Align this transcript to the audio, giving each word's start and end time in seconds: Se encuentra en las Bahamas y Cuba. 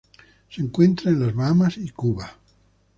Se 0.49 0.63
encuentra 0.63 1.11
en 1.11 1.19
las 1.19 1.35
Bahamas 1.35 1.77
y 1.77 1.89
Cuba. 1.91 2.35